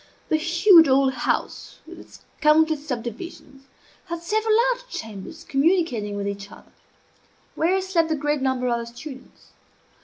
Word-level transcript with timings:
The 0.29 0.37
huge 0.37 0.87
old 0.87 1.13
house, 1.13 1.77
with 1.85 1.99
its 1.99 2.21
countless 2.39 2.87
subdivisions, 2.87 3.67
had 4.05 4.23
several 4.23 4.57
large 4.71 4.87
chambers 4.89 5.43
communicating 5.43 6.17
with 6.17 6.27
each 6.27 6.51
other, 6.51 6.71
where 7.53 7.79
slept 7.81 8.09
the 8.09 8.15
greater 8.15 8.41
number 8.41 8.67
of 8.67 8.79
the 8.79 8.87
students. 8.87 9.51